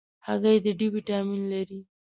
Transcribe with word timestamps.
هګۍ 0.27 0.57
د 0.65 0.67
D 0.79 0.81
ویټامین 0.93 1.43
لري. 1.51 1.79